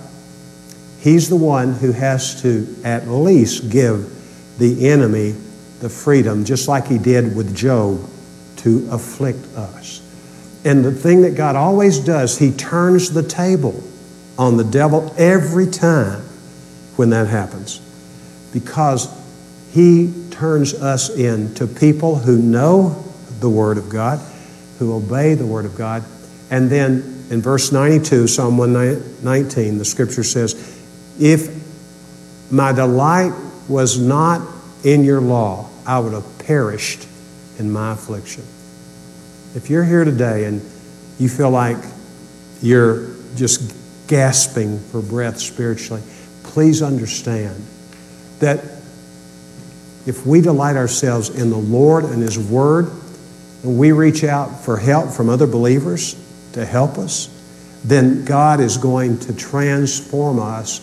[1.01, 4.17] He's the one who has to at least give
[4.61, 5.35] the enemy
[5.81, 8.09] the freedom, just like he did with Job,
[8.59, 10.07] to afflict us.
[10.65, 13.83] And the thing that God always does, he turns the table
[14.39, 16.21] on the devil every time
[16.97, 17.81] when that happens.
[18.53, 19.09] Because
[19.73, 23.03] he turns us into people who know
[23.41, 24.19] the Word of God,
[24.79, 26.05] who obey the Word of God.
[26.51, 30.79] And then in verse 92, Psalm 119, the scripture says,
[31.19, 31.57] if
[32.53, 33.33] my delight
[33.71, 34.43] was not
[34.83, 37.07] in your law, I would have perished
[37.59, 38.43] in my affliction.
[39.55, 40.61] If you're here today and
[41.19, 41.77] you feel like
[42.61, 43.75] you're just
[44.09, 46.03] gasping for breath spiritually,
[46.43, 47.65] please understand
[48.41, 48.59] that
[50.07, 52.91] if we delight ourselves in the Lord and His Word,
[53.63, 56.17] and we reach out for help from other believers
[56.55, 57.29] to help us,
[57.85, 60.81] then God is going to transform us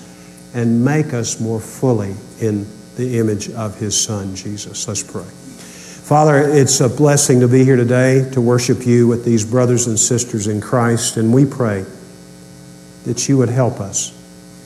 [0.53, 2.65] and make us more fully in
[2.97, 4.87] the image of His Son, Jesus.
[4.87, 5.23] Let's pray.
[5.23, 9.99] Father, it's a blessing to be here today to worship you with these brothers and
[9.99, 11.85] sisters in Christ, and we pray
[13.05, 14.13] that you would help us.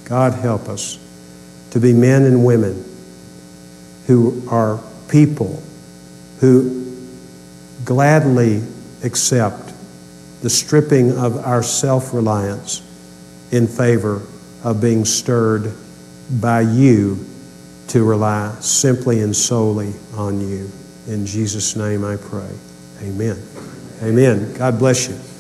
[0.06, 0.98] God, help us
[1.72, 2.86] to be men and women
[4.08, 4.80] who are
[5.10, 5.62] people
[6.40, 6.96] who
[7.86, 8.64] gladly
[9.04, 9.74] accept
[10.42, 12.82] the stripping of our self reliance
[13.52, 14.22] in favor
[14.64, 15.74] of being stirred
[16.40, 17.26] by you
[17.90, 20.70] to rely simply and solely on you.
[21.08, 22.50] In Jesus' name I pray.
[23.02, 23.42] Amen.
[24.02, 24.54] Amen.
[24.54, 25.31] God bless you.